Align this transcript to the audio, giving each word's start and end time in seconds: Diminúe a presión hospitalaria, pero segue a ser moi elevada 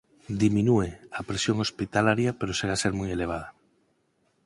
Diminúe 0.43 0.89
a 1.19 1.21
presión 1.29 1.57
hospitalaria, 1.65 2.31
pero 2.39 2.57
segue 2.59 2.73
a 2.75 2.81
ser 2.83 2.93
moi 2.99 3.09
elevada 3.17 3.49